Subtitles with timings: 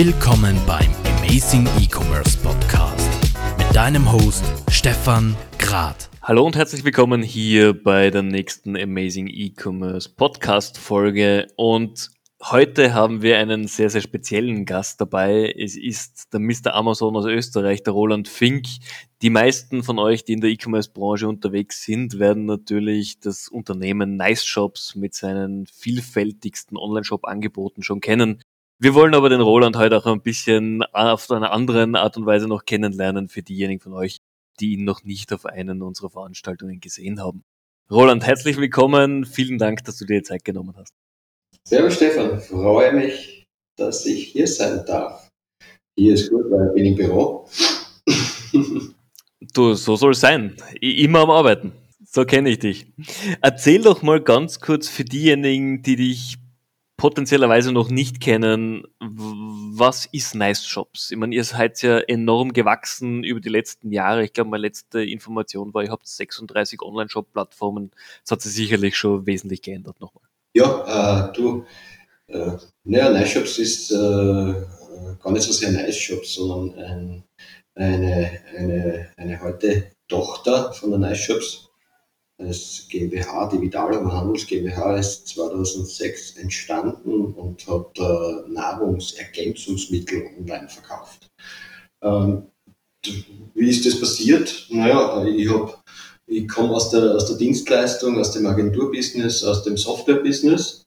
[0.00, 3.10] Willkommen beim Amazing E-Commerce Podcast
[3.58, 6.08] mit deinem Host Stefan Grad.
[6.22, 13.22] Hallo und herzlich willkommen hier bei der nächsten Amazing E-Commerce Podcast Folge und Heute haben
[13.22, 15.52] wir einen sehr, sehr speziellen Gast dabei.
[15.58, 16.72] Es ist der Mr.
[16.72, 18.68] Amazon aus Österreich, der Roland Fink.
[19.22, 24.44] Die meisten von euch, die in der E-Commerce-Branche unterwegs sind, werden natürlich das Unternehmen Nice
[24.44, 28.40] Shops mit seinen vielfältigsten Online-Shop-Angeboten schon kennen.
[28.80, 32.46] Wir wollen aber den Roland heute auch ein bisschen auf einer anderen Art und Weise
[32.46, 34.18] noch kennenlernen für diejenigen von euch,
[34.60, 37.42] die ihn noch nicht auf einen unserer Veranstaltungen gesehen haben.
[37.90, 39.24] Roland, herzlich willkommen.
[39.24, 40.94] Vielen Dank, dass du dir Zeit genommen hast.
[41.64, 45.28] Servus Stefan, freue mich, dass ich hier sein darf.
[45.96, 47.48] Hier ist gut, weil ich bin im Büro.
[49.54, 50.56] du, so soll es sein.
[50.80, 51.72] Immer am Arbeiten.
[52.04, 52.86] So kenne ich dich.
[53.40, 56.38] Erzähl doch mal ganz kurz für diejenigen, die dich
[56.98, 61.12] potenziellerweise noch nicht kennen, was ist Nice Shops?
[61.12, 64.24] Ich meine, ihr seid ja enorm gewachsen über die letzten Jahre.
[64.24, 67.92] Ich glaube, meine letzte Information war, ihr habt 36 Online-Shop-Plattformen.
[68.24, 70.24] Das hat sich sicherlich schon wesentlich geändert nochmal.
[70.54, 71.64] Ja, äh, du,
[72.26, 77.24] äh, naja, Nice Shops ist äh, gar nicht so sehr Nice Shops, sondern ein,
[77.76, 81.67] eine, eine, eine heute Tochter von der Nice Shops.
[82.40, 91.26] Das GmbH, die Vidalum Handels GmbH ist 2006 entstanden und hat äh, Nahrungsergänzungsmittel online verkauft.
[92.00, 92.46] Ähm,
[93.54, 94.68] wie ist das passiert?
[94.70, 95.74] Naja, ich habe
[96.30, 100.84] ich komme aus der, aus der Dienstleistung, aus dem Agenturbusiness, aus dem Softwarebusiness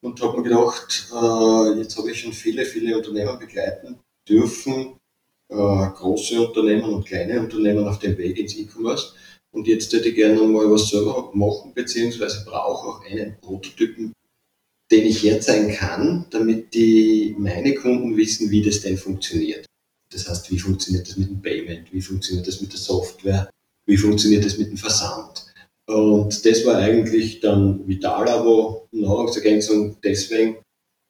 [0.00, 4.96] und habe mir gedacht, äh, jetzt habe ich schon viele, viele Unternehmen begleiten dürfen,
[5.48, 9.14] äh, große Unternehmen und kleine Unternehmen auf dem Weg ins E-Commerce.
[9.56, 14.12] Und jetzt hätte ich gerne mal was selber machen, beziehungsweise brauche auch einen Prototypen,
[14.90, 19.64] den ich herzeigen kann, damit die meine Kunden wissen, wie das denn funktioniert.
[20.12, 23.48] Das heißt, wie funktioniert das mit dem Payment, wie funktioniert das mit der Software,
[23.86, 25.46] wie funktioniert das mit dem Versand.
[25.86, 30.56] Und das war eigentlich dann Vitalabo Nahrungsergänzung deswegen,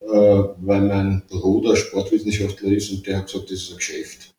[0.02, 4.30] äh, weil mein Bruder Sportwissenschaftler ist und der hat gesagt, das ist ein Geschäft.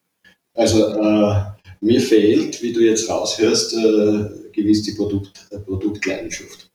[0.53, 6.69] Also äh, mir fehlt, wie du jetzt raushörst, äh, gewiss die Produkt, äh, Produktleidenschaft.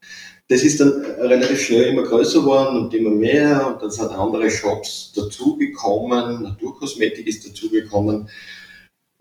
[0.49, 4.49] Das ist dann relativ schnell immer größer geworden und immer mehr und dann sind andere
[4.49, 8.29] Shops dazugekommen, Naturkosmetik ist dazugekommen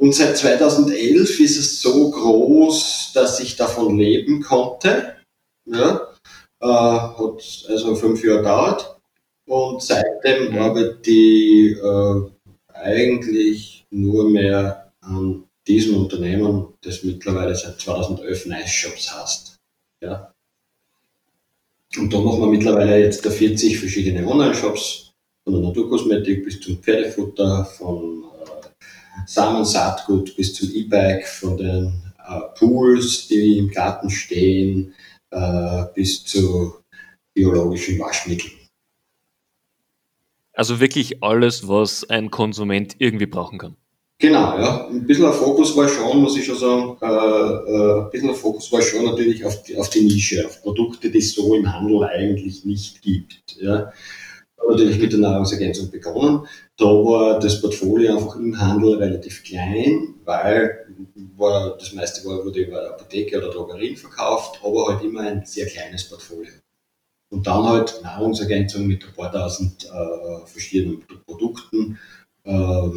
[0.02, 5.14] und seit 2011 ist es so groß, dass ich davon leben konnte.
[5.64, 6.08] Ja,
[6.60, 9.00] äh, hat also fünf Jahre dauert.
[9.46, 10.58] Und seitdem mhm.
[10.58, 19.14] arbeite ich äh, eigentlich nur mehr an diesem Unternehmen, das mittlerweile seit 2011 Nice Shops
[19.14, 19.56] heißt.
[20.00, 20.32] Ja.
[21.96, 25.12] Und da machen wir mittlerweile jetzt 40 verschiedene Online-Shops,
[25.44, 28.24] von der Naturkosmetik bis zum Pferdefutter, von
[29.26, 34.94] Samen-Saatgut bis zum E-Bike, von den äh, Pools, die im Garten stehen,
[35.30, 36.74] äh, bis zu
[37.34, 38.52] biologischen Waschmitteln.
[40.54, 43.76] Also wirklich alles, was ein Konsument irgendwie brauchen kann.
[44.22, 44.86] Genau, ja.
[44.86, 48.36] Ein bisschen ein Fokus war schon, muss ich schon sagen, äh, äh, ein bisschen ein
[48.36, 51.72] Fokus war schon natürlich auf die, auf die Nische, auf Produkte, die es so im
[51.72, 53.56] Handel eigentlich nicht gibt.
[53.60, 53.92] Ja
[54.68, 56.46] natürlich mit der Nahrungsergänzung begonnen.
[56.76, 60.86] Da war das Portfolio einfach im Handel relativ klein, weil
[61.36, 65.66] war, das meiste war, wurde über Apotheke oder Drogerien verkauft, aber halt immer ein sehr
[65.66, 66.52] kleines Portfolio.
[67.30, 71.98] Und dann halt Nahrungsergänzung mit ein paar tausend äh, verschiedenen Produkten,
[72.44, 72.88] äh,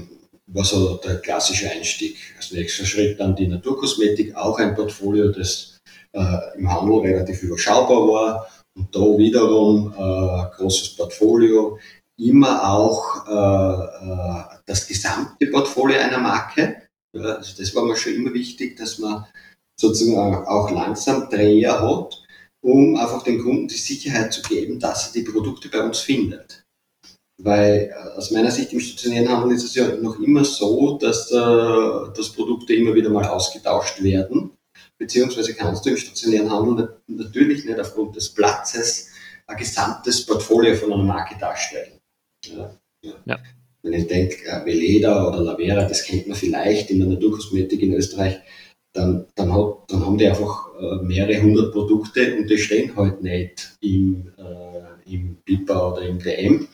[0.47, 2.17] war so der klassische Einstieg.
[2.37, 5.77] Als nächster Schritt dann die Naturkosmetik, auch ein Portfolio, das
[6.13, 8.47] äh, im Handel relativ überschaubar war
[8.77, 11.79] und da wiederum äh, großes Portfolio,
[12.17, 16.83] immer auch äh, äh, das gesamte Portfolio einer Marke.
[17.15, 19.25] Ja, also das war mir schon immer wichtig, dass man
[19.79, 22.23] sozusagen auch langsam Dreher hat,
[22.61, 26.64] um einfach den Kunden die Sicherheit zu geben, dass er die Produkte bei uns findet.
[27.37, 31.31] Weil äh, aus meiner Sicht im stationären Handel ist es ja noch immer so, dass,
[31.31, 34.51] äh, dass Produkte immer wieder mal ausgetauscht werden
[34.97, 39.09] beziehungsweise kannst du im stationären Handel natürlich nicht aufgrund des Platzes
[39.47, 41.99] ein gesamtes Portfolio von einer Marke darstellen.
[42.45, 42.75] Ja,
[43.25, 43.39] ja.
[43.83, 47.93] Wenn ich denke, äh, Veleda oder Lavera, das kennt man vielleicht in der Naturkosmetik in
[47.93, 48.39] Österreich,
[48.93, 53.21] dann, dann, hat, dann haben die einfach äh, mehrere hundert Produkte und die stehen halt
[53.21, 56.67] nicht im, äh, im Pipa oder im DM.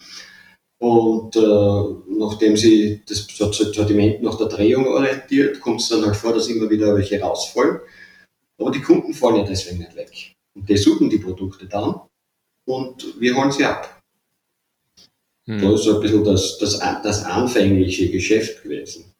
[0.81, 6.33] Und äh, nachdem sie das Sortiment nach der Drehung orientiert, kommt es dann halt vor,
[6.33, 7.81] dass immer wieder welche rausfallen.
[8.57, 10.33] Aber die Kunden fallen ja deswegen nicht weg.
[10.55, 12.01] Und die suchen die Produkte dann
[12.65, 14.01] und wir holen sie ab.
[15.45, 15.61] Hm.
[15.61, 19.13] Da ist so ein bisschen das, das, das anfängliche Geschäft gewesen.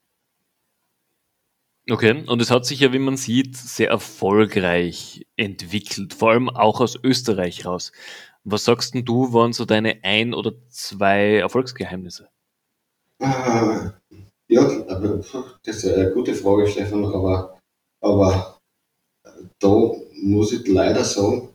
[1.91, 6.79] Okay, und es hat sich ja, wie man sieht, sehr erfolgreich entwickelt, vor allem auch
[6.79, 7.91] aus Österreich raus.
[8.43, 12.27] Was sagst denn du, waren so deine ein oder zwei Erfolgsgeheimnisse?
[13.19, 13.91] Äh,
[14.47, 14.63] ja,
[15.63, 17.59] das ist eine gute Frage, Stefan, aber,
[18.01, 18.59] aber
[19.59, 19.91] da
[20.23, 21.49] muss ich leider sagen,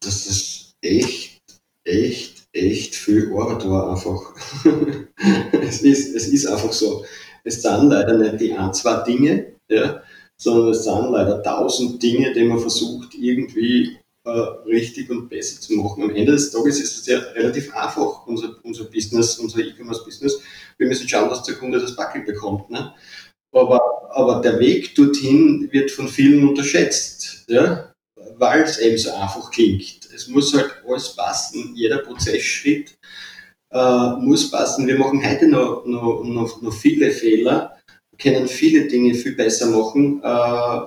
[0.00, 1.42] dass das echt,
[1.84, 4.34] echt, echt viel Arbeit war einfach.
[5.52, 7.04] es, ist, es ist einfach so.
[7.44, 10.02] Es sind leider nicht die ein, zwei Dinge, ja,
[10.36, 15.74] sondern es sind leider tausend Dinge, die man versucht, irgendwie äh, richtig und besser zu
[15.74, 16.02] machen.
[16.02, 20.40] Am Ende des Tages ist es ja relativ einfach, unser, unser Business, unser E-Commerce-Business.
[20.78, 22.70] Wir müssen schauen, dass der Kunde das Backel bekommt.
[22.70, 22.94] Ne?
[23.52, 23.80] Aber,
[24.10, 27.92] aber der Weg dorthin wird von vielen unterschätzt, ja?
[28.36, 30.08] weil es eben so einfach klingt.
[30.14, 32.96] Es muss halt alles passen, jeder Prozessschritt
[33.70, 34.86] äh, muss passen.
[34.86, 37.76] Wir machen heute noch, noch, noch, noch viele Fehler,
[38.18, 40.80] können viele Dinge viel besser machen, äh,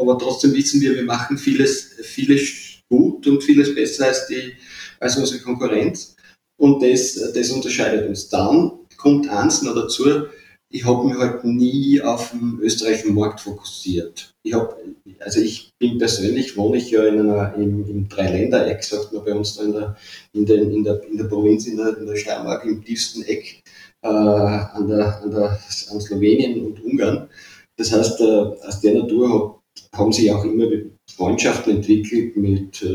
[0.00, 4.54] aber trotzdem wissen wir, wir machen vieles, vieles gut und vieles besser als, die,
[4.98, 6.16] als unsere Konkurrenz.
[6.58, 8.28] Und das, das unterscheidet uns.
[8.28, 10.26] Dann kommt eins noch dazu,
[10.72, 14.32] ich habe mich halt nie auf den österreichischen Markt fokussiert.
[14.44, 14.76] Ich habe,
[15.18, 19.34] also ich bin persönlich, wohne ich ja in einer, im, im Dreiländereck, sagt man bei
[19.34, 19.96] uns da in der,
[20.32, 23.62] in der, in der, in der Provinz, in der, in der Steiermark, im tiefsten Eck,
[24.02, 25.58] äh, an, der, an, der,
[25.90, 27.28] an Slowenien und Ungarn.
[27.76, 29.59] Das heißt, äh, aus der Natur hab,
[29.94, 30.66] haben sich auch immer
[31.10, 32.86] Freundschaften entwickelt mit, äh,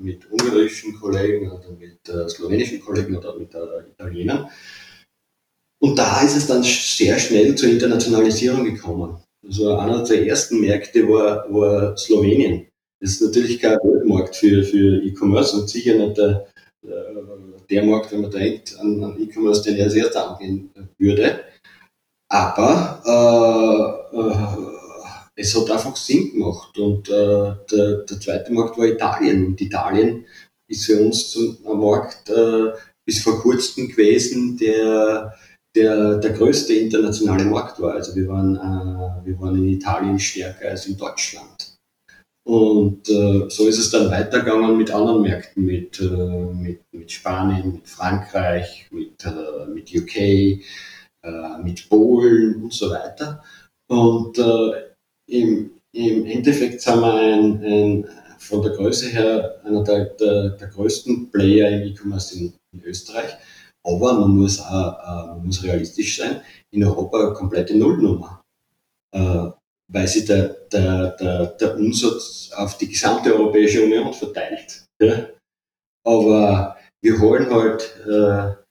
[0.00, 4.48] mit ungarischen Kollegen oder mit äh, slowenischen Kollegen oder mit äh, Italienern.
[5.80, 9.18] Und da ist es dann sehr schnell zur Internationalisierung gekommen.
[9.44, 12.66] Also einer der ersten Märkte war, war Slowenien.
[13.00, 16.46] Das ist natürlich kein Weltmarkt für, für E-Commerce und sicher nicht der,
[17.70, 21.40] der Markt, wenn man denkt an, an E-Commerce, den er als erster angehen würde.
[22.28, 23.02] Aber
[24.12, 24.75] äh, äh,
[25.36, 26.76] es hat einfach Sinn gemacht.
[26.78, 29.46] Und äh, der, der zweite Markt war Italien.
[29.46, 30.24] Und Italien
[30.68, 32.72] ist für uns zum, ein Markt äh,
[33.06, 35.34] bis vor kurzem gewesen, der
[35.76, 37.94] der, der größte internationale Markt war.
[37.94, 41.76] Also wir waren, äh, wir waren in Italien stärker als in Deutschland.
[42.44, 47.72] Und äh, so ist es dann weitergegangen mit anderen Märkten, mit, äh, mit, mit Spanien,
[47.72, 50.62] mit Frankreich, mit, äh, mit UK,
[51.64, 53.42] mit Polen und so weiter.
[53.88, 54.94] Und äh,
[55.26, 58.08] im, im Endeffekt sind wir ein, ein,
[58.38, 63.36] von der Größe her einer der, der, der größten Player im E-Commerce in, in Österreich.
[63.84, 66.40] Aber man muss auch äh, muss realistisch sein,
[66.72, 68.42] in Europa eine komplette Nullnummer.
[69.14, 69.50] Äh,
[69.88, 74.84] weil sich der, der, der, der Umsatz auf die gesamte Europäische Union verteilt.
[75.00, 75.28] Ja?
[76.04, 78.65] Aber wir holen halt, äh,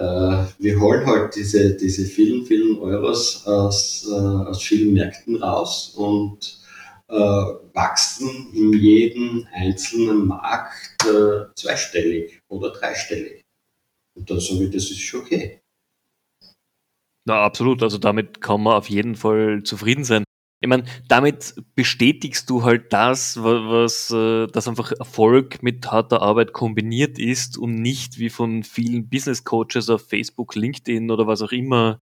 [0.00, 6.60] wir holen halt diese, diese vielen, vielen Euros aus, äh, aus vielen Märkten raus und
[7.08, 13.44] äh, wachsen in jedem einzelnen Markt äh, zweistellig oder dreistellig.
[14.16, 15.60] Und dann sage ich, das ist schon okay.
[17.26, 17.82] Na, absolut.
[17.82, 20.24] Also damit kann man auf jeden Fall zufrieden sein.
[20.62, 26.52] Ich meine, damit bestätigst du halt das, was, äh, dass einfach Erfolg mit harter Arbeit
[26.52, 31.52] kombiniert ist und nicht wie von vielen Business Coaches auf Facebook, LinkedIn oder was auch
[31.52, 32.00] immer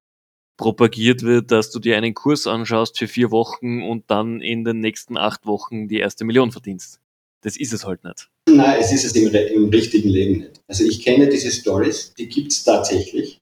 [0.56, 4.80] propagiert wird, dass du dir einen Kurs anschaust für vier Wochen und dann in den
[4.80, 7.00] nächsten acht Wochen die erste Million verdienst.
[7.42, 8.28] Das ist es halt nicht.
[8.48, 10.60] Nein, es ist es im, im richtigen Leben nicht.
[10.66, 13.38] Also ich kenne diese Stories, die gibt es tatsächlich,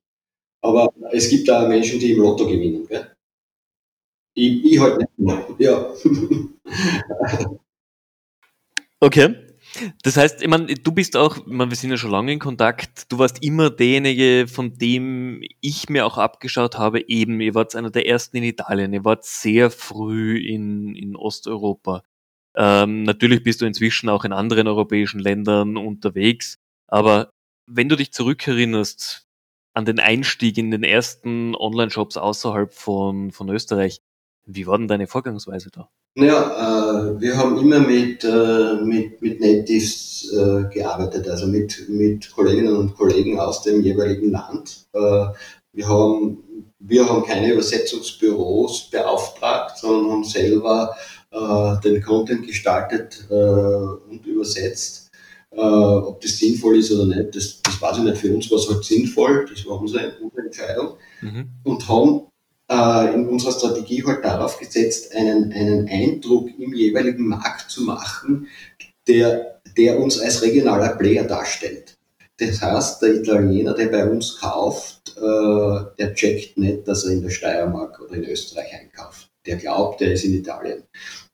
[0.62, 2.86] aber es gibt da Menschen, die im Lotto gewinnen.
[2.86, 3.15] Gell?
[4.36, 5.46] Ich, ich halt nicht mehr.
[5.58, 5.94] Ja.
[9.00, 9.34] okay.
[10.02, 12.38] Das heißt, ich meine, du bist auch, ich meine, wir sind ja schon lange in
[12.38, 17.74] Kontakt, du warst immer derjenige, von dem ich mir auch abgeschaut habe, eben, ihr wart
[17.74, 22.02] einer der ersten in Italien, ihr wart sehr früh in, in Osteuropa.
[22.54, 27.30] Ähm, natürlich bist du inzwischen auch in anderen europäischen Ländern unterwegs, aber
[27.66, 29.26] wenn du dich zurückerinnerst
[29.74, 34.00] an den Einstieg in den ersten Online-Shops außerhalb von, von Österreich,
[34.46, 35.88] wie war denn deine Vorgangsweise da?
[36.14, 42.32] Naja, äh, wir haben immer mit, äh, mit, mit Natives äh, gearbeitet, also mit, mit
[42.32, 44.86] Kolleginnen und Kollegen aus dem jeweiligen Land.
[44.94, 45.26] Äh,
[45.72, 46.38] wir, haben,
[46.78, 50.96] wir haben keine Übersetzungsbüros beauftragt, sondern haben selber
[51.32, 55.02] äh, den Content gestaltet äh, und übersetzt.
[55.58, 58.18] Ob das sinnvoll ist oder nicht, das, das weiß ich nicht.
[58.18, 60.96] Für uns war es halt sinnvoll, das war unsere, unsere Entscheidung.
[61.22, 61.48] Mhm.
[61.64, 62.26] Und haben
[62.68, 68.48] äh, in unserer Strategie halt darauf gesetzt, einen, einen Eindruck im jeweiligen Markt zu machen,
[69.06, 71.96] der, der uns als regionaler Player darstellt.
[72.38, 77.22] Das heißt, der Italiener, der bei uns kauft, äh, der checkt nicht, dass er in
[77.22, 79.28] der Steiermark oder in Österreich einkauft.
[79.46, 80.82] Der glaubt, er ist in Italien.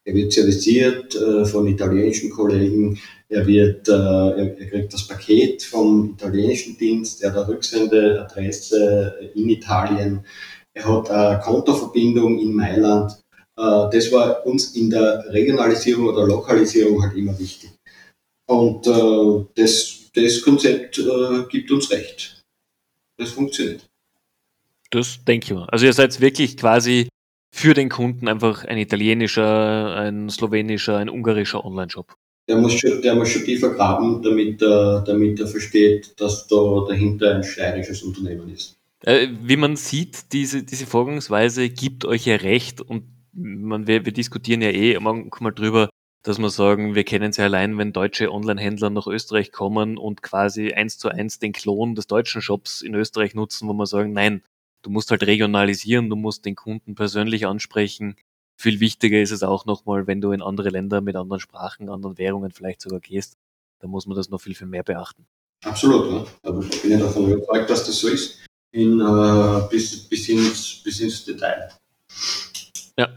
[0.04, 2.98] Er wird serviciert äh, von italienischen Kollegen.
[3.28, 7.22] Er, wird, er kriegt das Paket vom italienischen Dienst.
[7.22, 10.26] Er hat eine Rücksendeadresse in Italien.
[10.74, 13.12] Er hat eine Kontoverbindung in Mailand.
[13.56, 17.70] Äh, das war uns in der Regionalisierung oder Lokalisierung halt immer wichtig.
[18.46, 22.42] Und äh, das, das Konzept äh, gibt uns recht.
[23.18, 23.88] Das funktioniert.
[24.90, 25.68] Das denke ich mal.
[25.70, 27.08] Also ihr seid wirklich quasi
[27.54, 32.14] für den Kunden einfach ein italienischer, ein slowenischer, ein ungarischer Online-Shop.
[32.48, 36.84] Der muss, schon, der muss schon tiefer graben, damit er, damit er versteht, dass da
[36.88, 38.76] dahinter ein steirisches Unternehmen ist.
[39.04, 44.12] Äh, wie man sieht, diese, diese Vorgangsweise gibt euch ja recht und man, wir, wir
[44.12, 45.88] diskutieren ja eh manchmal drüber,
[46.22, 50.22] dass wir sagen, wir kennen es ja allein, wenn deutsche Online-Händler nach Österreich kommen und
[50.22, 54.12] quasi eins zu eins den Klon des deutschen Shops in Österreich nutzen, wo wir sagen,
[54.12, 54.42] nein,
[54.82, 58.14] du musst halt regionalisieren, du musst den Kunden persönlich ansprechen.
[58.56, 62.18] Viel wichtiger ist es auch nochmal, wenn du in andere Länder mit anderen Sprachen, anderen
[62.18, 63.36] Währungen vielleicht sogar gehst,
[63.80, 65.26] da muss man das noch viel, viel mehr beachten.
[65.64, 66.26] Absolut, ne?
[66.42, 70.82] also ich bin ja davon überzeugt, dass das so ist, in, äh, bis, bis, ins,
[70.82, 71.68] bis ins Detail.
[72.98, 73.08] Ja,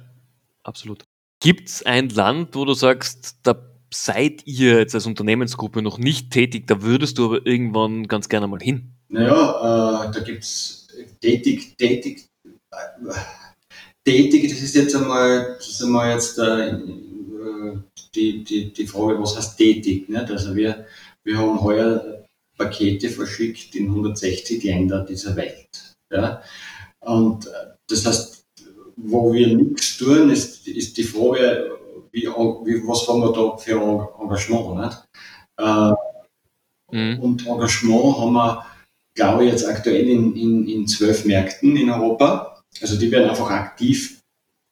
[0.63, 1.03] absolut.
[1.39, 3.55] Gibt es ein Land, wo du sagst, da
[3.93, 8.47] seid ihr jetzt als Unternehmensgruppe noch nicht tätig, da würdest du aber irgendwann ganz gerne
[8.47, 8.91] mal hin?
[9.09, 10.87] Naja, äh, da gibt es
[11.21, 12.27] tätig, tätig,
[14.03, 16.79] tätig, das ist jetzt einmal, das ist einmal jetzt äh,
[18.13, 20.09] die, die, die Frage, was heißt tätig?
[20.09, 20.31] Nicht?
[20.31, 20.85] Also wir,
[21.23, 22.14] wir haben heuer
[22.57, 25.95] Pakete verschickt in 160 Länder dieser Welt.
[26.11, 26.41] Ja?
[26.99, 27.49] Und
[27.87, 28.45] das heißt,
[28.97, 31.71] wo wir nichts tun, ist, ist die Frage,
[32.11, 34.79] wie, wie, was haben wir da für Engagement?
[34.79, 35.03] Nicht?
[35.59, 35.93] Äh,
[36.91, 37.19] mhm.
[37.19, 38.65] Und Engagement haben wir
[39.15, 42.61] glaube ich, jetzt aktuell in, in, in zwölf Märkten in Europa.
[42.81, 44.19] Also die werden einfach aktiv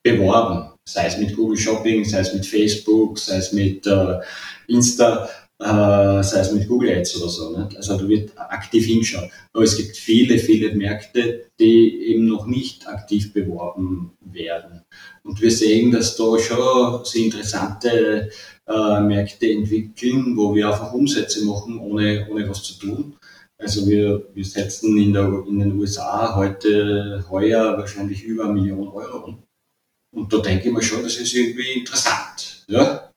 [0.03, 4.19] beworben, sei es mit Google Shopping, sei es mit Facebook, sei es mit äh,
[4.67, 5.29] Insta,
[5.63, 7.57] äh, sei es mit Google Ads oder so.
[7.57, 7.77] Nicht?
[7.77, 9.31] Also da wird aktiv hinschauen.
[9.53, 14.81] Aber es gibt viele, viele Märkte, die eben noch nicht aktiv beworben werden.
[15.23, 18.29] Und wir sehen, dass da schon sehr interessante
[18.67, 23.15] äh, Märkte entwickeln, wo wir einfach Umsätze machen, ohne, ohne was zu tun.
[23.57, 28.89] Also wir, wir setzen in, der, in den USA heute, heuer wahrscheinlich über eine Million
[28.89, 29.43] Euro um.
[30.13, 33.09] Und da denke ich mir schon, das ist irgendwie interessant, ja?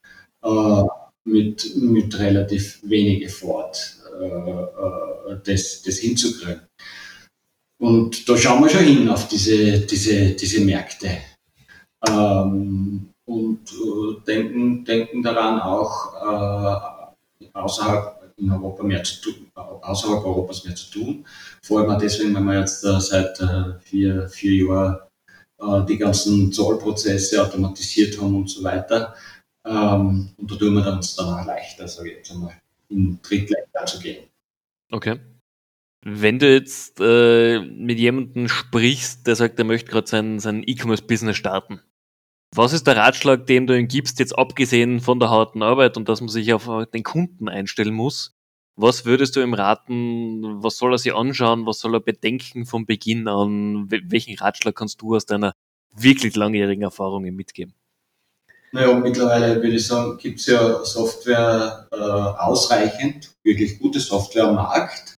[0.43, 0.85] Äh,
[1.27, 3.73] mit, mit relativ wenig Effort
[4.21, 6.63] äh, äh, das, das hinzukriegen.
[7.79, 11.11] Und da schauen wir schon hin auf diese, diese, diese Märkte.
[12.09, 16.15] Ähm, und äh, denken, denken daran auch
[17.43, 21.27] äh, außerhalb in Europa mehr zu tun, außerhalb Europas mehr zu tun.
[21.63, 23.39] Vor allem deswegen, weil wir jetzt äh, seit
[23.83, 24.99] vier, vier Jahren
[25.59, 29.15] äh, die ganzen Zollprozesse automatisiert haben und so weiter.
[29.67, 32.55] Ähm, und da tun wir uns dann auch leichter, sage ich jetzt einmal,
[32.89, 34.25] in Drittländer zu gehen.
[34.91, 35.19] Okay.
[36.03, 41.37] Wenn du jetzt äh, mit jemandem sprichst, der sagt, er möchte gerade sein, sein E-Commerce-Business
[41.37, 41.81] starten,
[42.55, 46.09] was ist der Ratschlag, den du ihm gibst, jetzt abgesehen von der harten Arbeit und
[46.09, 48.37] dass man sich auf den Kunden einstellen muss?
[48.77, 50.63] Was würdest du ihm raten?
[50.63, 51.67] Was soll er sich anschauen?
[51.67, 53.91] Was soll er bedenken von Beginn an?
[53.91, 55.55] Welchen Ratschlag kannst du aus deiner
[55.95, 57.75] wirklich langjährigen Erfahrung ihm mitgeben?
[58.77, 64.57] Naja, mittlerweile würde ich sagen, gibt es ja Software äh, ausreichend, wirklich gute Software am
[64.57, 65.15] Markt.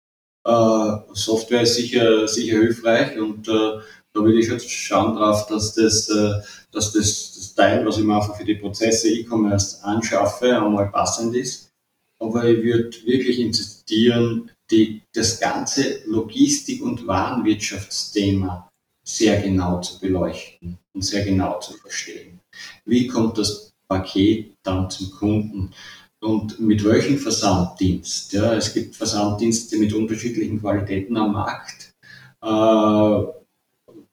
[0.47, 3.81] Äh, Software ist sicher, sicher hilfreich und äh,
[4.13, 8.05] da würde ich jetzt schauen drauf, dass das, äh, dass das, das Teil, was ich
[8.05, 11.71] mir einfach für die Prozesse E-Commerce anschaffe, einmal passend ist.
[12.21, 18.69] Aber ich würde wirklich insistieren, die, das ganze Logistik- und Warenwirtschaftsthema
[19.03, 22.39] sehr genau zu beleuchten und sehr genau zu verstehen.
[22.85, 25.73] Wie kommt das Paket dann zum Kunden?
[26.21, 28.33] Und mit welchem Versanddienst?
[28.33, 31.93] Ja, es gibt Versanddienste mit unterschiedlichen Qualitäten am Markt.
[32.43, 33.33] Äh,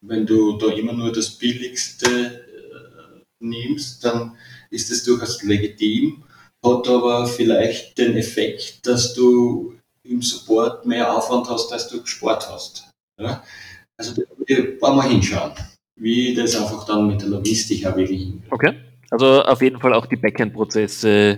[0.02, 4.36] wenn du da immer nur das Billigste äh, nimmst, dann
[4.70, 6.24] ist es durchaus legitim,
[6.64, 12.50] hat aber vielleicht den Effekt, dass du im Support mehr Aufwand hast, als du gespart
[12.50, 12.90] hast.
[13.20, 13.44] Ja?
[13.98, 14.24] Also da
[14.82, 15.54] wollen wir hinschauen,
[15.96, 18.52] wie das einfach dann mit der Logistik auch wirklich hingeht.
[18.52, 18.74] Okay,
[19.10, 21.38] also auf jeden Fall auch die Backend-Prozesse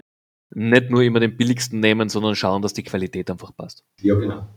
[0.54, 3.84] nicht nur immer den billigsten nehmen, sondern schauen, dass die Qualität einfach passt.
[4.02, 4.48] Ja, genau.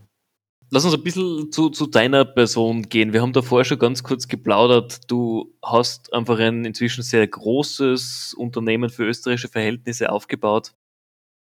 [0.70, 3.14] Lass uns ein bisschen zu, zu deiner Person gehen.
[3.14, 5.10] Wir haben davor schon ganz kurz geplaudert.
[5.10, 10.74] Du hast einfach ein inzwischen sehr großes Unternehmen für österreichische Verhältnisse aufgebaut.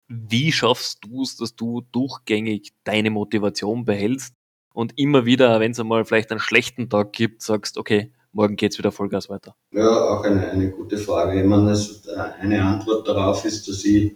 [0.09, 4.33] wie schaffst du es, dass du durchgängig deine Motivation behältst
[4.73, 8.77] und immer wieder, wenn es einmal vielleicht einen schlechten Tag gibt, sagst, okay, morgen geht's
[8.77, 9.55] wieder Vollgas weiter?
[9.73, 11.39] Ja, auch eine, eine gute Frage.
[11.39, 14.13] Ich meine, das, eine Antwort darauf ist, dass ich,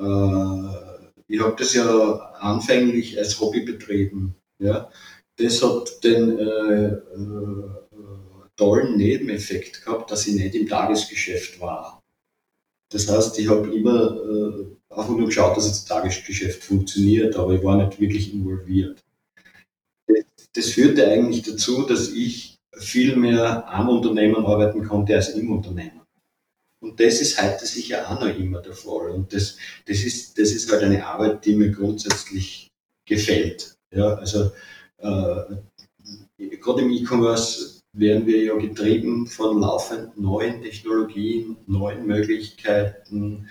[0.00, 0.68] äh,
[1.28, 4.34] ich habe das ja anfänglich als Hobby betrieben.
[4.58, 4.90] Ja?
[5.36, 7.70] Das hat den äh, äh,
[8.56, 12.02] tollen Nebeneffekt gehabt, dass ich nicht im Tagesgeschäft war.
[12.92, 17.62] Das heißt, ich habe immer äh, einfach nur geschaut, dass das Tagesgeschäft funktioniert, aber ich
[17.62, 19.00] war nicht wirklich involviert.
[20.54, 26.00] Das führte eigentlich dazu, dass ich viel mehr am Unternehmen arbeiten konnte als im Unternehmen.
[26.80, 29.10] Und das ist heute sicher auch noch immer der Fall.
[29.10, 32.68] Und das, das, ist, das ist halt eine Arbeit, die mir grundsätzlich
[33.04, 33.74] gefällt.
[33.92, 34.52] Ja, also
[34.98, 35.56] äh,
[36.38, 43.48] gerade im E-Commerce werden wir ja getrieben von laufend neuen Technologien, neuen Möglichkeiten,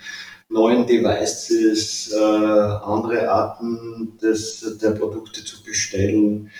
[0.48, 6.50] neuen Devices, äh, andere Arten des, der Produkte zu bestellen.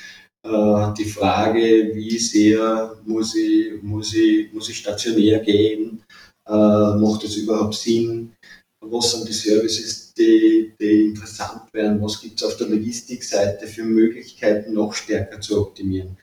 [0.42, 6.02] Äh, die Frage, wie sehr muss ich, muss ich, muss ich stationär gehen,
[6.46, 8.32] äh, macht es überhaupt Sinn?
[8.80, 12.02] Was sind die Services, die, die interessant wären?
[12.02, 16.16] Was gibt es auf der Logistikseite für Möglichkeiten, noch stärker zu optimieren?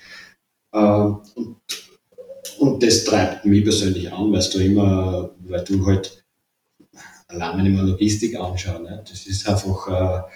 [0.73, 1.57] Äh, und,
[2.57, 6.23] und das treibt mich persönlich an, weil du immer, weil du halt
[7.27, 10.27] allein wenn ich Logistik anschaue, ne, das ist einfach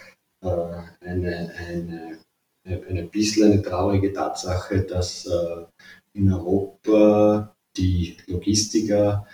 [0.42, 2.20] eine, eine
[2.66, 5.66] ein bisschen eine traurige Tatsache, dass äh,
[6.14, 9.26] in Europa die Logistiker,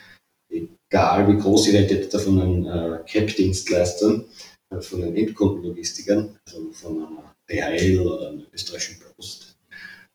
[0.50, 4.26] egal wie groß sie redet, von den äh, CAP-Dienstleistern,
[4.74, 9.56] äh, von den Endkundenlogistikern, also von einer DHL oder einer österreichischen Post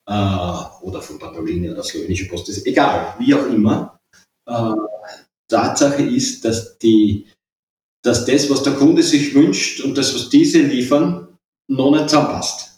[0.04, 4.00] oder von Patolini oder slowenische Post, ist egal, wie auch immer.
[5.49, 7.28] Tatsache ist, dass, die,
[8.02, 11.38] dass das, was der Kunde sich wünscht und das, was diese liefern,
[11.71, 12.72] noch nicht zusammenpasst.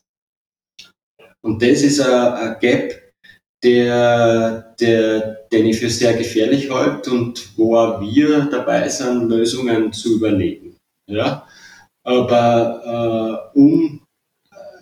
[1.44, 3.12] Und das ist ein, Gap,
[3.62, 5.20] der, der,
[5.52, 10.76] den ich für sehr gefährlich halte und wo auch wir dabei sind, Lösungen zu überlegen.
[11.06, 11.46] Ja?
[12.02, 14.00] Aber äh, um,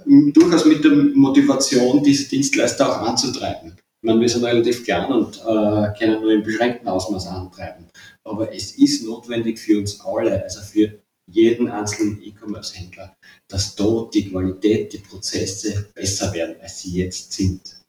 [0.07, 3.73] um durchaus mit der Motivation, diese Dienstleister auch anzutreiben.
[3.75, 7.89] Ich meine, wir sind relativ klein und äh, können nur im beschränkten Ausmaß antreiben.
[8.25, 11.02] Aber es ist notwendig für uns alle, also für
[11.33, 13.17] jeden einzelnen E-Commerce-Händler,
[13.49, 17.81] dass dort die Qualität, die Prozesse besser werden, als sie jetzt sind.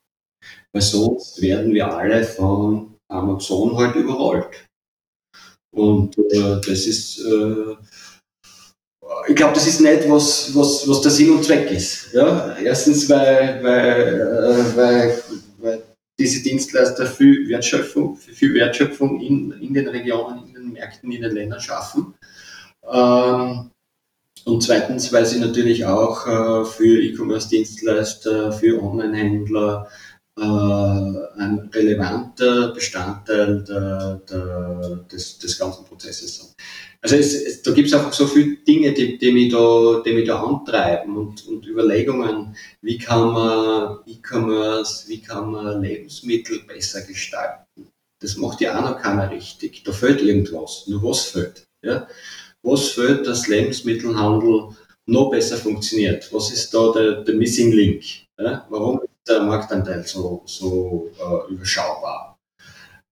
[0.72, 4.66] Weil sonst werden wir alle von Amazon halt überrollt.
[5.76, 7.76] Und äh, das ist, äh,
[9.28, 12.14] ich glaube, das ist nicht, was, was, was der Sinn und Zweck ist.
[12.14, 12.56] Ja?
[12.58, 15.24] Erstens, weil, weil, äh, weil,
[15.58, 15.84] weil
[16.20, 21.32] diese Dienstleister viel Wertschöpfung, viel Wertschöpfung in, in den Regionen, in den Märkten, in den
[21.32, 22.14] Ländern schaffen.
[22.92, 23.72] Ähm,
[24.46, 29.88] und zweitens, weil sie natürlich auch äh, für E-Commerce-Dienstleister, für Online-Händler
[30.38, 36.54] äh, ein relevanter Bestandteil der, der, des, des ganzen Prozesses sind.
[37.02, 40.14] Also es, es, da gibt es einfach so viele Dinge, die, die, mich da, die
[40.14, 47.02] mich da antreiben und, und Überlegungen, wie kann man E-Commerce, wie kann man Lebensmittel besser
[47.02, 47.90] gestalten.
[48.20, 49.84] Das macht ja auch noch keiner richtig.
[49.84, 50.86] Da fehlt irgendwas.
[50.88, 51.66] Nur was fehlt?
[51.84, 52.08] Ja?
[52.64, 54.70] Was fehlt, dass Lebensmittelhandel
[55.06, 56.32] noch besser funktioniert?
[56.34, 58.04] Was ist da der, der Missing Link?
[58.40, 58.66] Ja?
[58.70, 62.40] Warum ist der Marktanteil so, so äh, überschaubar?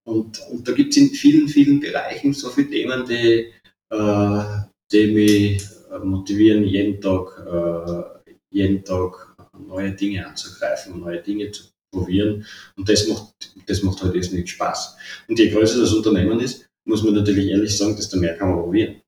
[0.04, 3.52] Und, und da gibt es in vielen, vielen Bereichen so viele Themen, die,
[3.90, 4.44] äh,
[4.92, 5.64] die mich
[6.04, 9.36] motivieren, jeden Tag, äh, jeden Tag
[9.68, 12.46] neue Dinge anzugreifen, neue Dinge zu probieren.
[12.78, 13.34] Und das macht,
[13.68, 14.98] das macht halt nicht Spaß.
[15.28, 18.64] Und je größer das Unternehmen ist, muss man natürlich ehrlich sagen, desto mehr kann man
[18.64, 19.02] probieren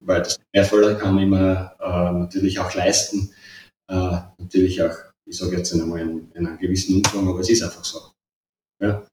[0.00, 3.30] weil das Mehrvoller kann man immer äh, natürlich auch leisten.
[3.88, 7.62] Äh, natürlich auch, ich sage jetzt einmal in, in einem gewissen Umfang, aber es ist
[7.62, 8.00] einfach so.
[8.80, 9.06] Ja.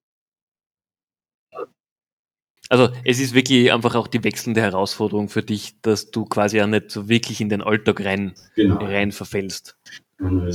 [2.69, 6.67] Also es ist wirklich einfach auch die wechselnde Herausforderung für dich, dass du quasi auch
[6.67, 8.84] nicht so wirklich in den Alltag rein, genau.
[8.84, 9.78] rein verfällst.
[10.17, 10.50] Genau,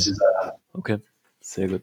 [0.72, 0.98] okay,
[1.40, 1.82] sehr gut.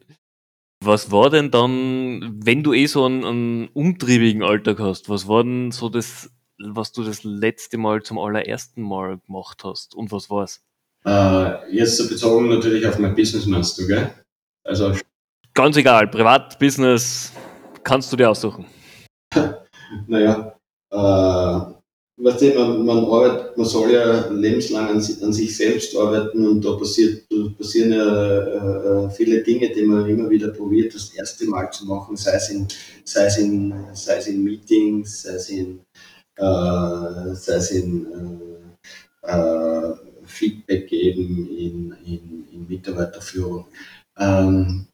[0.83, 5.43] Was war denn dann, wenn du eh so einen, einen umtriebigen Alltag hast, was war
[5.43, 6.29] denn so das
[6.59, 10.61] was du das letzte Mal zum allerersten Mal gemacht hast und was war's?
[11.05, 14.11] Äh, jetzt bezogen natürlich auf mein Business meinst du, gell?
[14.63, 14.93] Also
[15.53, 17.31] ganz egal, Privat, Business,
[17.83, 18.65] kannst du dir aussuchen.
[20.07, 20.55] naja,
[20.91, 21.75] äh,
[22.17, 26.65] weißt du, man, man, arbeitet, man soll ja lebenslang an, an, sich selbst arbeiten und
[26.65, 31.69] da passiert, passieren ja äh, viele Dinge, die man immer wieder probiert, das erste Mal
[31.71, 32.67] zu machen, sei es in,
[33.03, 35.81] sei es in, sei es in Meetings, sei es in
[36.37, 38.07] äh, sei es in,
[39.21, 39.93] äh,
[40.25, 43.65] Feedback geben in, in, in Mitarbeiterführung.
[44.17, 44.87] Ähm,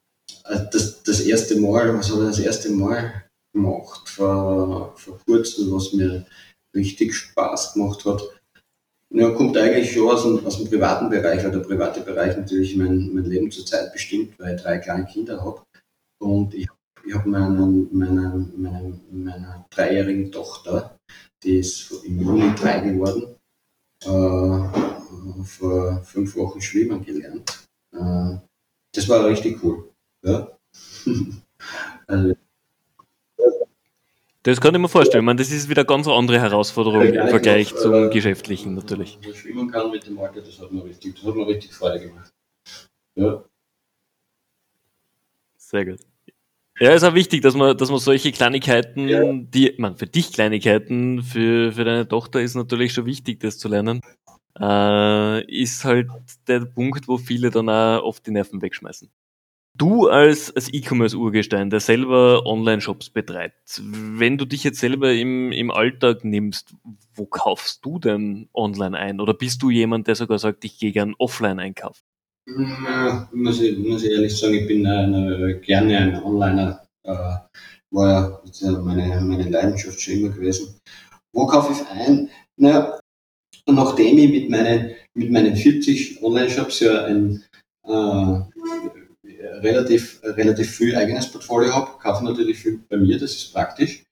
[0.46, 5.72] äh, das, das erste Mal, was habe ich das erste Mal gemacht vor, vor kurzem,
[5.72, 6.26] was mir
[6.76, 8.22] richtig Spaß gemacht hat.
[9.14, 12.78] Ja, kommt eigentlich schon aus dem, aus dem privaten Bereich, weil der private Bereich natürlich
[12.78, 15.62] mein, mein Leben zurzeit bestimmt, weil ich drei kleine Kinder habe.
[16.22, 16.70] Und ich,
[17.06, 20.98] ich habe meinen, meinen, meinen, meiner dreijährigen Tochter,
[21.44, 23.36] die ist im Juni drei geworden,
[24.04, 27.68] äh, vor fünf Wochen schwimmen gelernt.
[27.94, 28.38] Äh,
[28.94, 29.90] das war richtig cool.
[30.24, 30.58] Ja.
[32.08, 32.36] also,
[34.44, 35.24] das kann ich mir vorstellen.
[35.24, 38.74] Ich meine, das ist wieder eine ganz andere Herausforderung im Vergleich noch, zum äh, Geschäftlichen
[38.74, 39.20] natürlich.
[39.24, 42.00] Wo schwimmen kann mit dem Alter, das hat mir richtig, das hat mir richtig Freude
[42.08, 42.34] gemacht.
[43.16, 43.44] Ja.
[45.58, 46.00] Sehr gut.
[46.80, 49.22] Ja, ist auch wichtig, dass man, dass man solche Kleinigkeiten, ja.
[49.34, 53.68] die, man, für dich Kleinigkeiten, für, für deine Tochter ist natürlich schon wichtig, das zu
[53.68, 54.02] lernen.
[54.60, 56.10] Äh, ist halt
[56.48, 59.10] der Punkt, wo viele dann auch oft die Nerven wegschmeißen.
[59.74, 65.72] Du als, als E-Commerce-Urgestein, der selber Online-Shops betreibt, wenn du dich jetzt selber im, im
[65.72, 66.76] Alltag nimmst,
[67.16, 69.22] wo kaufst du denn online ein?
[69.22, 72.04] Oder bist du jemand, der sogar sagt, ich gehe gern offline einkaufen?
[72.48, 76.86] Ja, muss, ich, muss ich ehrlich sagen, ich bin eine, gerne ein Onliner.
[77.04, 77.36] Äh,
[77.92, 80.80] war ja meine, meine Leidenschaft schon immer gewesen.
[81.34, 82.30] Wo kaufe ich ein?
[82.58, 83.00] Naja,
[83.68, 87.44] nachdem ich mit meinen, mit meinen 40 Online-Shops ja ein
[87.84, 88.42] äh,
[89.62, 94.04] relativ, relativ viel eigenes Portfolio habe, kaufe natürlich viel bei mir, das ist praktisch.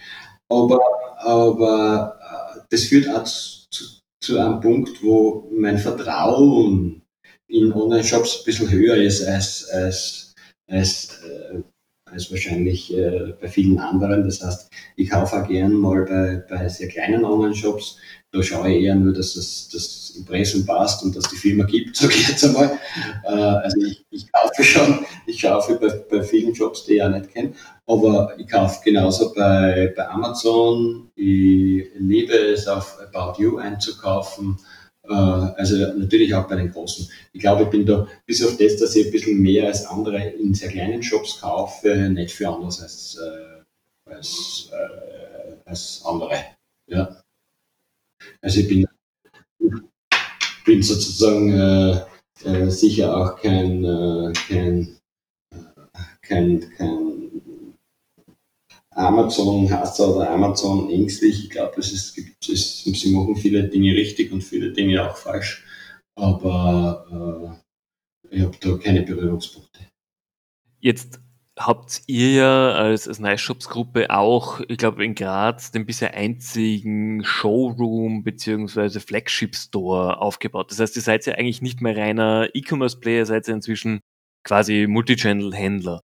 [0.50, 0.80] Aber,
[1.18, 2.18] aber
[2.56, 7.02] äh, das führt auch zu, zu einem Punkt, wo mein Vertrauen
[7.50, 10.36] in Online-Shops ein bisschen höher ist als, als,
[10.68, 11.62] als, äh,
[12.06, 14.24] als wahrscheinlich äh, bei vielen anderen.
[14.24, 17.98] Das heißt, ich kaufe auch gern mal bei, bei sehr kleinen Online-Shops,
[18.32, 21.96] da schaue ich eher nur, dass das, das Impressum passt und dass die Firma gibt,
[21.96, 22.78] sage ich jetzt einmal.
[23.24, 27.10] Äh, also ich, ich, kaufe schon, ich kaufe bei, bei vielen Jobs, die ich auch
[27.10, 27.54] nicht kenne,
[27.88, 31.10] aber ich kaufe genauso bei, bei Amazon.
[31.16, 34.58] Ich liebe es, auf About You einzukaufen.
[35.10, 37.10] Äh, also natürlich auch bei den großen.
[37.34, 40.30] Ich glaube, ich bin da, bis auf das, dass ich ein bisschen mehr als andere
[40.30, 44.70] in sehr kleinen Shops kaufe, nicht für anders als, äh, als,
[45.66, 46.36] als andere.
[46.88, 47.24] Ja.
[48.42, 48.88] Also ich bin,
[50.66, 52.02] bin sozusagen äh,
[52.46, 54.98] äh, sicher auch kein, äh, kein,
[55.52, 55.58] äh,
[56.22, 57.42] kein, kein
[59.00, 61.46] Amazon-Hasser oder Amazon-ängstlich.
[61.46, 62.18] Ich glaube, es ist,
[62.50, 65.66] es, sie machen viele Dinge richtig und viele Dinge auch falsch,
[66.16, 67.60] aber
[68.32, 69.80] äh, ich habe da keine Berührungspunkte.
[70.80, 71.20] Jetzt
[71.58, 76.14] habt ihr ja als, als Nice Shops Gruppe auch, ich glaube, in Graz den bisher
[76.14, 80.72] einzigen Showroom beziehungsweise Flagship Store aufgebaut.
[80.72, 84.00] Das heißt, ihr seid ja eigentlich nicht mehr reiner E-Commerce Player, seid ja inzwischen
[84.46, 86.02] quasi Multichannel Händler.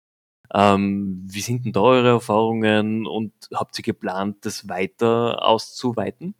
[0.54, 6.36] Ähm, wie sind denn da eure Erfahrungen und habt ihr geplant, das weiter auszuweiten?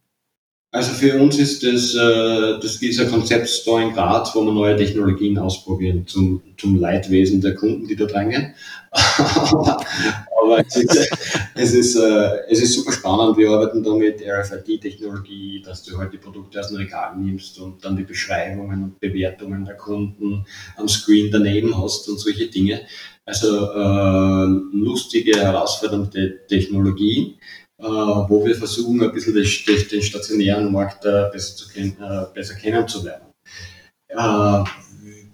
[0.74, 5.38] Also für uns ist das, äh, das ein Konzeptstore in Graz, wo wir neue Technologien
[5.38, 8.56] ausprobieren zum, zum Leidwesen der Kunden, die da drängen.
[8.92, 11.12] Aber es ist,
[11.54, 13.38] es, ist, äh, es ist super spannend.
[13.38, 17.86] Wir arbeiten da mit RFID-Technologie, dass du halt die Produkte aus dem Regal nimmst und
[17.86, 20.44] dann die Beschreibungen und Bewertungen der Kunden
[20.76, 22.82] am Screen daneben hast und solche Dinge.
[23.26, 27.38] Also äh, lustige, herausfordernde Technologie
[27.84, 29.46] äh, wo wir versuchen, ein bisschen den,
[29.92, 33.28] den stationären Markt äh, besser, zu kennen, äh, besser kennenzulernen.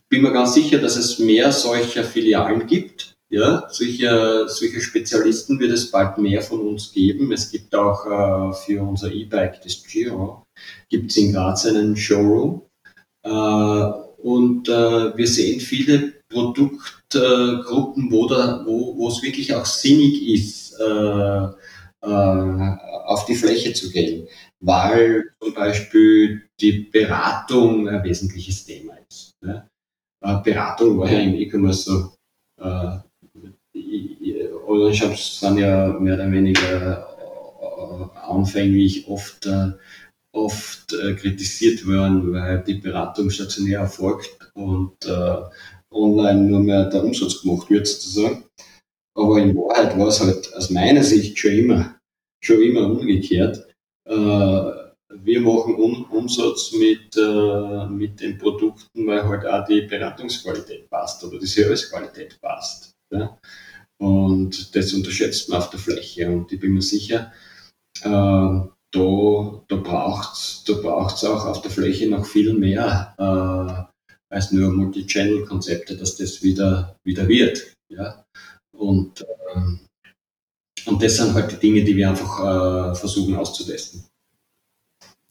[0.09, 3.13] bin mir ganz sicher, dass es mehr solcher Filialen gibt.
[3.31, 7.31] Ja, solche, solche Spezialisten wird es bald mehr von uns geben.
[7.31, 10.43] Es gibt auch äh, für unser E-Bike, das Giro,
[10.89, 12.63] gibt es in Graz einen Showroom.
[13.23, 16.13] Äh, und äh, wir sehen viele
[17.09, 21.47] Produktgruppen, wo, da, wo, es wirklich auch sinnig ist, äh,
[22.01, 24.27] auf die Fläche zu gehen,
[24.61, 29.33] weil zum Beispiel die Beratung ein wesentliches Thema ist.
[29.41, 29.67] Ne?
[30.21, 32.99] Äh, Beratung war ja im E-Commerce so, äh,
[34.67, 37.07] Online-Shops sind ja mehr oder weniger
[37.59, 39.71] äh, anfänglich oft, äh,
[40.31, 44.93] oft äh, kritisiert worden, weil die Beratung stationär erfolgt und
[45.91, 48.45] online nur mehr der Umsatz gemacht wird sozusagen.
[49.15, 51.99] Aber in Wahrheit war es halt aus meiner Sicht schon immer,
[52.43, 53.67] schon immer umgekehrt.
[54.07, 54.13] Äh,
[55.21, 61.39] wir machen Umsatz mit, äh, mit den Produkten, weil halt auch die Beratungsqualität passt oder
[61.39, 62.93] die Servicequalität passt.
[63.11, 63.37] Ja?
[63.97, 66.29] Und das unterschätzt man auf der Fläche.
[66.29, 67.33] Und ich bin mir sicher,
[68.03, 73.98] äh, da, da braucht es da braucht's auch auf der Fläche noch viel mehr äh,
[74.31, 77.73] als nur Multi-Channel-Konzepte, dass das wieder, wieder wird.
[77.91, 78.23] Ja?
[78.77, 79.79] Und, ähm,
[80.85, 82.39] und das sind halt die Dinge, die wir einfach
[82.91, 84.05] äh, versuchen auszutesten.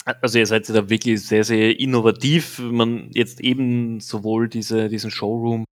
[0.04, 2.58] Also ihr seid ja da wirklich sehr, sehr innovativ.
[2.58, 5.64] Man jetzt eben sowohl diese, diesen Showroom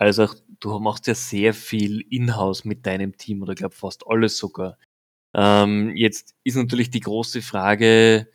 [0.00, 4.38] als auch du machst ja sehr viel in-house mit deinem Team oder glaube fast alles
[4.38, 4.78] sogar.
[5.36, 8.26] Ähm, jetzt ist natürlich die große Frage,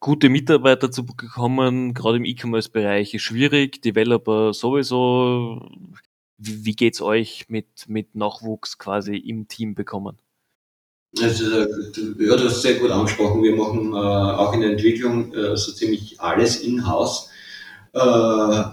[0.00, 5.68] gute Mitarbeiter zu bekommen, gerade im E-Commerce-Bereich ist schwierig, Developer sowieso.
[6.38, 10.18] Wie, wie geht's euch mit, mit Nachwuchs quasi im Team bekommen?
[11.20, 13.42] Also, ja, du hast sehr gut angesprochen.
[13.42, 17.30] Wir machen äh, auch in der Entwicklung äh, so ziemlich alles in-house.
[17.94, 18.64] Äh,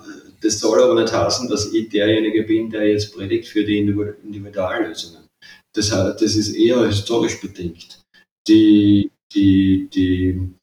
[0.42, 5.26] das soll aber nicht heißen, dass ich derjenige bin, der jetzt predigt für die Individuallösungen.
[5.74, 8.02] Das, das ist eher historisch bedingt.
[8.48, 10.54] Die, die, die,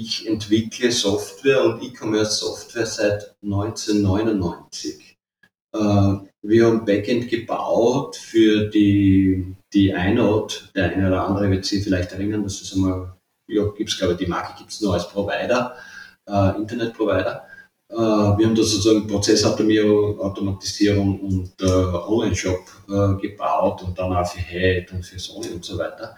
[0.00, 5.16] ich entwickle Software und E-Commerce-Software seit 1999.
[5.74, 10.54] Äh, wir haben Backend gebaut für die, die iNode.
[10.74, 13.16] Der eine oder andere wird sich vielleicht erinnern, dass es einmal,
[13.48, 15.76] ja, gibt glaube ich, die Marke gibt es nur als Provider,
[16.28, 17.44] äh, Internetprovider.
[17.90, 24.40] Äh, wir haben da sozusagen Prozessautomatisierung und äh, Online-Shop äh, gebaut und dann auch für
[24.40, 26.14] Head und für Sony und so weiter.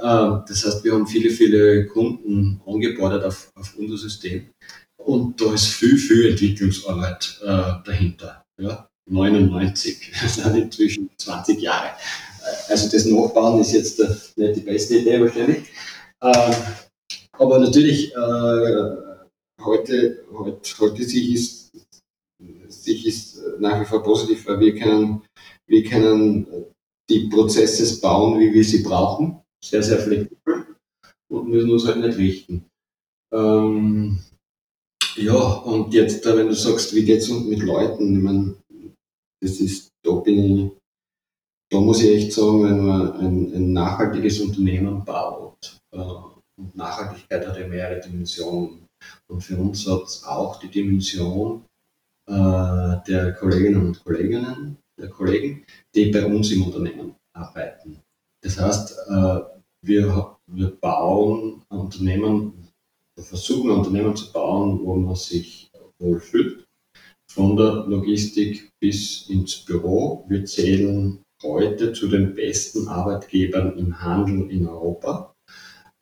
[0.00, 4.50] Äh, das heißt, wir haben viele, viele Kunden angebordet auf, auf unser System
[5.04, 8.44] und da ist viel, viel Entwicklungsarbeit äh, dahinter.
[8.60, 8.88] Ja?
[9.10, 11.90] 99, das sind inzwischen 20 Jahre.
[12.68, 15.68] Also das Nachbauen ist jetzt äh, nicht die beste Idee wahrscheinlich.
[16.22, 16.54] Ähm,
[17.32, 18.96] aber natürlich äh,
[19.62, 21.70] heute, heute, heute sich ist,
[22.68, 25.22] sich ist nach wie vor positiv, weil wir können,
[25.66, 26.46] wir können
[27.08, 29.39] die Prozesse bauen, wie wir sie brauchen.
[29.62, 30.76] Sehr, sehr flexibel
[31.30, 32.66] und müssen uns halt nicht richten.
[33.32, 34.18] Ähm,
[35.16, 38.56] ja, und jetzt, wenn du sagst, wie geht es uns mit Leuten, ich meine,
[39.42, 40.70] das ist, da bin ich,
[41.70, 47.46] da muss ich echt sagen, wenn man ein, ein nachhaltiges Unternehmen baut, äh, und Nachhaltigkeit
[47.46, 48.86] hat ja mehrere Dimensionen.
[49.30, 51.64] Und für uns hat es auch die Dimension
[52.28, 58.02] äh, der Kolleginnen und Kolleginnen, der Kollegen, die bei uns im Unternehmen arbeiten.
[58.42, 59.40] Das heißt, äh,
[59.82, 62.68] wir, wir bauen Unternehmen,
[63.14, 66.66] wir versuchen Unternehmen zu bauen, wo man sich wohlfühlt.
[67.26, 70.24] Von der Logistik bis ins Büro.
[70.28, 75.34] Wir zählen heute zu den besten Arbeitgebern im Handel in Europa.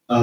[0.09, 0.15] Äh,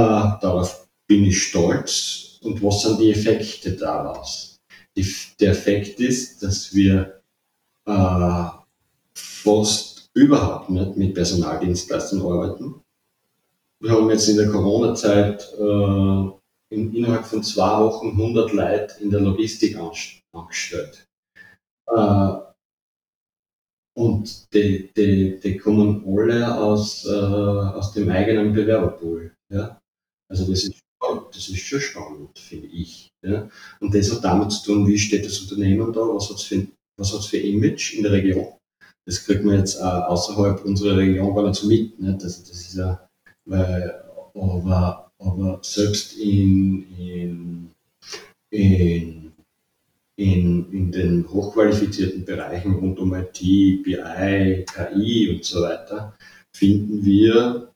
[0.41, 4.59] darauf bin ich stolz und was sind die Effekte daraus?
[4.97, 5.05] Die,
[5.39, 7.21] der Effekt ist, dass wir
[7.85, 8.45] äh,
[9.13, 12.81] fast überhaupt nicht mit Personaldienstleistern arbeiten.
[13.81, 19.09] Wir haben jetzt in der Corona-Zeit äh, in, innerhalb von zwei Wochen 100 Leute in
[19.09, 19.77] der Logistik
[20.33, 21.05] angestellt.
[21.88, 22.33] Äh,
[23.97, 29.33] und die, die, die kommen alle aus, äh, aus dem eigenen Bewerberpool.
[29.51, 29.79] Ja?
[30.29, 30.85] Also das ist
[31.31, 33.11] das ist schon spannend, finde ich.
[33.23, 33.49] Ja.
[33.79, 36.67] Und das hat damit zu tun, wie steht das Unternehmen da, was hat es für,
[37.21, 38.53] für Image in der Region.
[39.05, 41.99] Das kriegt man jetzt auch außerhalb unserer Region gar nicht so mit.
[41.99, 42.23] Nicht?
[42.23, 43.04] Also das ist ja,
[43.49, 47.71] aber, aber selbst in, in,
[48.51, 49.31] in,
[50.17, 56.13] in, in den hochqualifizierten Bereichen rund um IT, BI, KI und so weiter,
[56.53, 57.71] finden wir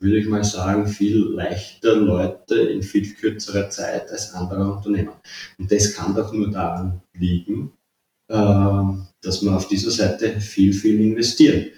[0.00, 5.14] würde ich mal sagen, viel leichter Leute in viel kürzerer Zeit als andere Unternehmen.
[5.58, 7.72] Und das kann doch nur daran liegen,
[8.30, 11.70] ähm, dass wir auf dieser Seite viel, viel investieren.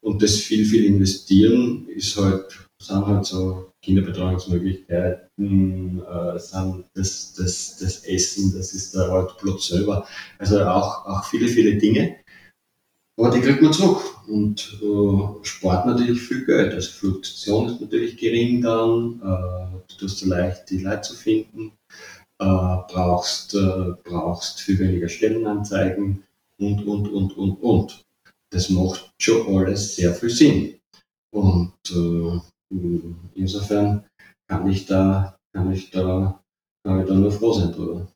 [0.00, 7.78] Und das viel, viel investieren ist halt, sind halt so Kinderbetreuungsmöglichkeiten, äh, sind das, das,
[7.78, 10.06] das Essen, das ist der Platz selber.
[10.38, 12.16] Also auch, auch viele, viele Dinge.
[13.18, 16.72] Aber die kriegt man zurück und äh, spart natürlich viel Geld.
[16.72, 21.72] Also Fluktuation ist natürlich gering dann, äh, du tust leicht die Leute zu finden,
[22.38, 26.22] äh, brauchst, äh, brauchst viel weniger Stellenanzeigen
[26.60, 28.04] und, und, und, und, und.
[28.50, 30.78] Das macht schon alles sehr viel Sinn.
[31.34, 32.40] Und äh,
[33.34, 34.06] insofern
[34.48, 36.42] kann ich da, kann ich da,
[36.84, 38.10] kann ich da nur froh sein drüber.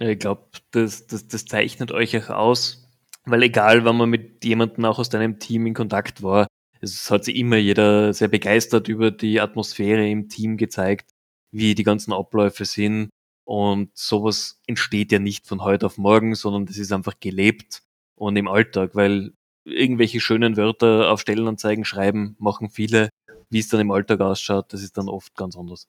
[0.00, 2.88] Ja, ich glaube, das, das, das zeichnet euch auch aus,
[3.24, 6.46] weil egal, wenn man mit jemandem auch aus deinem Team in Kontakt war,
[6.80, 11.10] es hat sich immer jeder sehr begeistert über die Atmosphäre im Team gezeigt,
[11.52, 13.10] wie die ganzen Abläufe sind.
[13.44, 17.82] Und sowas entsteht ja nicht von heute auf morgen, sondern das ist einfach gelebt
[18.18, 19.32] und im Alltag, weil
[19.64, 23.10] irgendwelche schönen Wörter auf Stellenanzeigen schreiben machen viele,
[23.50, 25.86] wie es dann im Alltag ausschaut, das ist dann oft ganz anders.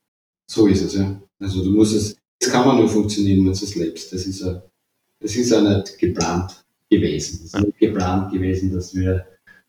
[0.49, 1.21] So ist es, ja.
[1.39, 4.11] Also du musst es, es kann man nur funktionieren, wenn du es lebst.
[4.13, 4.61] Das ist ja,
[5.19, 7.41] das ist ja nicht geplant gewesen.
[7.45, 9.25] Es ist nicht geplant gewesen, dass wir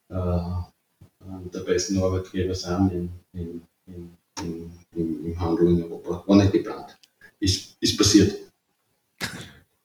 [0.09, 0.71] äh,
[1.53, 3.63] der besten Arbeitgeber sind in, in,
[4.43, 6.25] in, in, im Handel in Europa.
[6.27, 6.99] War nicht geplant.
[7.39, 8.50] Ist, ist passiert.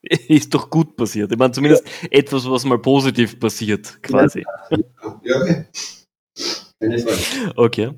[0.28, 1.32] ist doch gut passiert.
[1.32, 2.10] Ich meine, zumindest ja.
[2.12, 4.44] etwas, was mal positiv passiert, quasi.
[5.24, 5.66] Ja, okay.
[7.56, 7.92] Okay.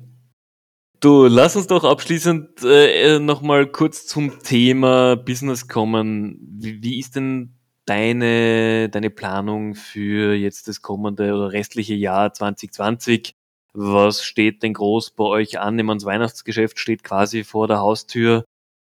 [1.00, 6.38] Du, lass uns doch abschließend äh, nochmal kurz zum Thema Business kommen.
[6.40, 13.34] Wie, wie, ist denn deine, deine Planung für jetzt das kommende oder restliche Jahr 2020?
[13.74, 15.78] Was steht denn groß bei euch an?
[15.78, 18.44] Ich meine, das Weihnachtsgeschäft steht quasi vor der Haustür.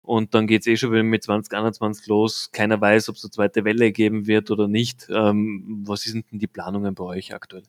[0.08, 2.50] Und dann geht's eh schon wieder mit 2021 los.
[2.54, 5.06] Keiner weiß, ob es eine zweite Welle geben wird oder nicht.
[5.10, 7.64] Ähm, was sind denn die Planungen bei euch aktuell?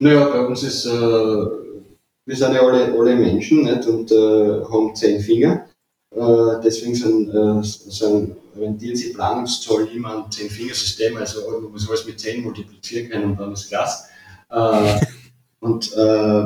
[0.00, 3.86] Naja, bei uns ist, äh, wir sind ja alle, alle Menschen nicht?
[3.86, 5.68] und äh, haben zehn Finger.
[6.10, 11.88] Äh, deswegen sind, äh, sind orientieren sie Planungszoll immer an zehn Fingersystem, also man muss
[11.88, 14.08] alles mit zehn multiplizieren können und dann ist Glas.
[14.50, 15.00] Äh,
[15.60, 16.42] und äh,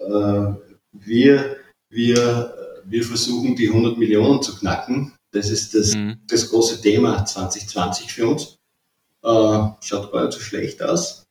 [0.00, 0.54] äh,
[0.92, 1.56] wir,
[1.90, 2.54] wir
[2.88, 5.12] wir versuchen die 100 Millionen zu knacken.
[5.32, 6.20] Das ist das, mhm.
[6.26, 8.58] das große Thema 2020 für uns.
[9.22, 11.24] Äh, schaut gar nicht so schlecht aus.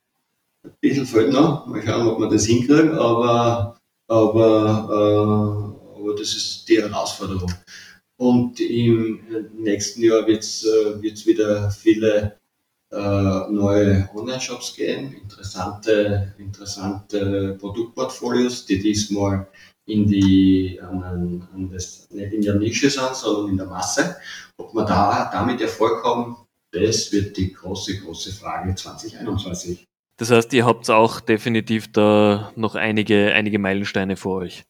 [0.63, 1.65] Ein bisschen fehlt noch.
[1.65, 7.51] Mal schauen, ob wir das hinkriegen, aber, aber, äh, aber das ist die Herausforderung.
[8.17, 9.19] Und im
[9.57, 12.37] nächsten Jahr wird es äh, wieder viele
[12.91, 19.47] äh, neue Online-Shops geben, interessante, interessante Produktportfolios, die diesmal
[19.87, 24.17] in die, an, an das, nicht in der Nische sind, sondern in der Masse.
[24.57, 26.35] Ob wir da damit Erfolg haben,
[26.71, 29.85] das wird die große, große Frage 2021.
[30.17, 34.63] Das heißt, ihr habt auch definitiv da noch einige, einige Meilensteine vor euch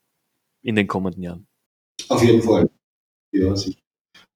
[0.62, 1.48] in den kommenden Jahren.
[2.10, 2.70] Auf jeden Fall.
[3.32, 3.80] Ja, sicher.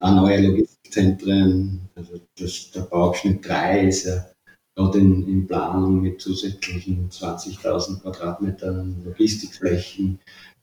[0.00, 4.26] Auch neue Logistikzentren, also das, der Bauabschnitt 3 ist ja
[4.74, 10.18] gerade in, in Planung mit zusätzlichen 20.000 Quadratmetern Logistikflächen.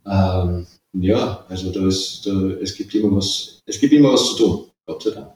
[0.10, 4.38] Ähm, ja, also da ist, da, es gibt immer was, es gibt immer was zu
[4.38, 5.36] tun, Gott sei Dank.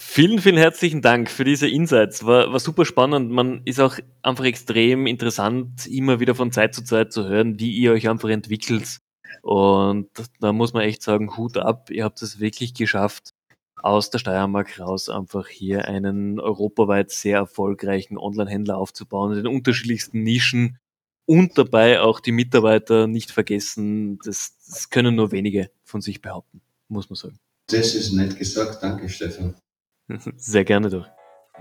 [0.00, 2.24] Vielen, vielen herzlichen Dank für diese Insights.
[2.24, 3.32] War, war super spannend.
[3.32, 7.72] Man ist auch einfach extrem interessant, immer wieder von Zeit zu Zeit zu hören, wie
[7.72, 8.98] ihr euch einfach entwickelt.
[9.42, 10.08] Und
[10.40, 11.90] da muss man echt sagen, Hut ab.
[11.90, 13.34] Ihr habt es wirklich geschafft,
[13.82, 20.22] aus der Steiermark raus einfach hier einen europaweit sehr erfolgreichen Online-Händler aufzubauen, in den unterschiedlichsten
[20.22, 20.78] Nischen
[21.28, 24.18] und dabei auch die Mitarbeiter nicht vergessen.
[24.24, 27.38] Das, das können nur wenige von sich behaupten, muss man sagen.
[27.66, 28.82] Das ist nett gesagt.
[28.82, 29.54] Danke, Stefan.
[30.36, 31.06] Sehr gerne doch.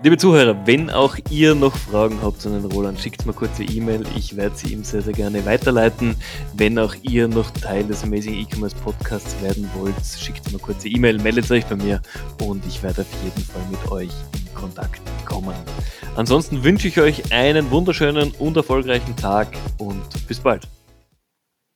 [0.04, 4.06] Liebe Zuhörer, wenn auch ihr noch Fragen habt an den Roland, schickt mir kurze E-Mail.
[4.16, 6.16] Ich werde sie ihm sehr, sehr gerne weiterleiten.
[6.54, 11.18] Wenn auch ihr noch Teil des Amazing E-Commerce Podcasts werden wollt, schickt mir kurze E-Mail,
[11.18, 12.00] meldet euch bei mir
[12.44, 15.56] und ich werde auf jeden Fall mit euch in Kontakt kommen.
[16.16, 19.48] Ansonsten wünsche ich euch einen wunderschönen und erfolgreichen Tag
[19.80, 20.68] und bis bald.